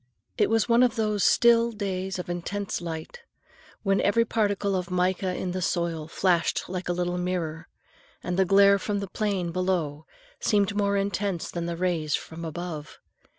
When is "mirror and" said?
7.19-8.35